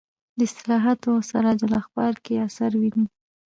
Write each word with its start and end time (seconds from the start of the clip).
د 0.37 0.39
اصلاحاتو 0.49 1.07
او 1.15 1.21
سراج 1.31 1.59
الاخبار 1.67 2.13
کې 2.23 2.43
اثر 2.47 2.71
ویني. 2.81 3.05